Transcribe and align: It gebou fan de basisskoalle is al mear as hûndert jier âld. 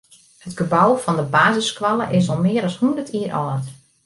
It 0.47 0.53
gebou 0.61 0.93
fan 1.03 1.15
de 1.19 1.27
basisskoalle 1.37 2.05
is 2.19 2.27
al 2.31 2.39
mear 2.45 2.65
as 2.69 2.77
hûndert 2.81 3.11
jier 3.13 3.31
âld. 3.43 3.65